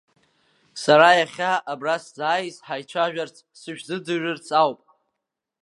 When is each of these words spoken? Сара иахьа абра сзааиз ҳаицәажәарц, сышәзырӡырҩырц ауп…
Сара 0.81 1.09
иахьа 1.19 1.51
абра 1.71 1.95
сзааиз 2.03 2.57
ҳаицәажәарц, 2.67 3.35
сышәзырӡырҩырц 3.59 4.47
ауп… 4.61 4.79